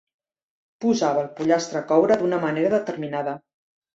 [0.85, 3.37] Posava el pollastre a coure d'una manera determinada.